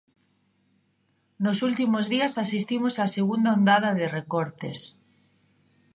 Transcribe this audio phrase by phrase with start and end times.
[1.43, 4.79] Nos últimos días asistimos a segunda ondada de recortes.